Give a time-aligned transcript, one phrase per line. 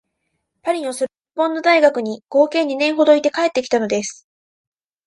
[0.63, 4.27] パリのソルボンヌ大学などに合計二年ほどいて帰ってきたのです